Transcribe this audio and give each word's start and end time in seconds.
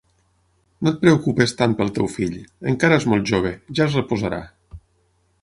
No 0.87 0.91
et 0.93 0.95
preocupis 1.03 1.53
tant 1.59 1.75
pel 1.81 1.91
teu 1.99 2.09
fill: 2.15 2.39
encara 2.73 2.99
és 3.03 3.07
molt 3.13 3.31
jove, 3.35 3.53
ja 3.81 3.87
es 3.87 4.01
reposarà. 4.01 4.43